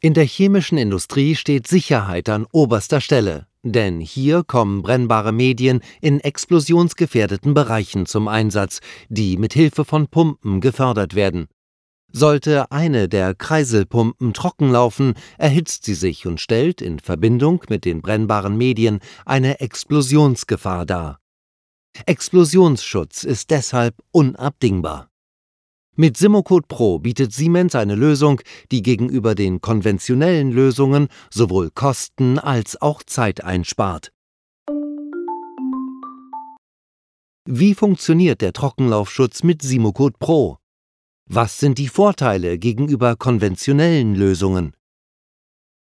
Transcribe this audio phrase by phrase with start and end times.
[0.00, 6.20] In der chemischen Industrie steht Sicherheit an oberster Stelle, denn hier kommen brennbare Medien in
[6.20, 11.48] explosionsgefährdeten Bereichen zum Einsatz, die mit Hilfe von Pumpen gefördert werden.
[12.12, 18.02] Sollte eine der Kreiselpumpen trocken laufen, erhitzt sie sich und stellt in Verbindung mit den
[18.02, 21.20] brennbaren Medien eine Explosionsgefahr dar.
[22.04, 25.08] Explosionsschutz ist deshalb unabdingbar.
[25.98, 32.80] Mit Simocode Pro bietet Siemens eine Lösung, die gegenüber den konventionellen Lösungen sowohl Kosten als
[32.82, 34.12] auch Zeit einspart.
[37.48, 40.58] Wie funktioniert der Trockenlaufschutz mit Simocode Pro?
[41.30, 44.76] Was sind die Vorteile gegenüber konventionellen Lösungen?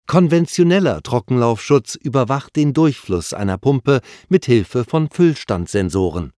[0.08, 6.32] Konventioneller Trockenlaufschutz überwacht den Durchfluss einer Pumpe mit Hilfe von Füllstandsensoren.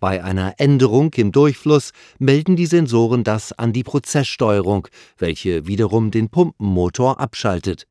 [0.00, 6.30] Bei einer Änderung im Durchfluss melden die Sensoren das an die Prozesssteuerung, welche wiederum den
[6.30, 7.86] Pumpenmotor abschaltet.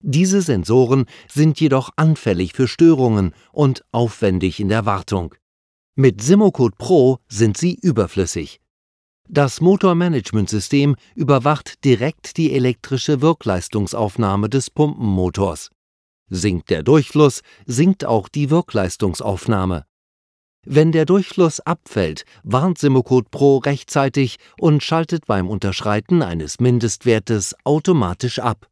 [0.00, 5.34] Diese Sensoren sind jedoch anfällig für Störungen und aufwendig in der Wartung.
[5.96, 8.60] Mit Simocode Pro sind sie überflüssig.
[9.28, 15.70] Das Motormanagementsystem überwacht direkt die elektrische Wirkleistungsaufnahme des Pumpenmotors.
[16.28, 19.86] Sinkt der Durchfluss, sinkt auch die Wirkleistungsaufnahme.
[20.68, 28.40] Wenn der Durchfluss abfällt, warnt Simocode Pro rechtzeitig und schaltet beim Unterschreiten eines Mindestwertes automatisch
[28.40, 28.66] ab.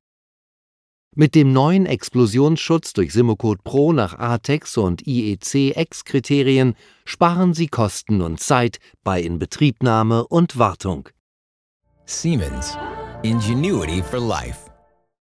[1.14, 8.41] Mit dem neuen Explosionsschutz durch Simocode Pro nach ATEX und IEC-X-Kriterien sparen Sie Kosten und
[8.41, 11.08] Zeit bei Inbetriebnahme und Wartung.
[12.06, 12.77] Siemens.
[13.23, 14.73] Ingenuity for life.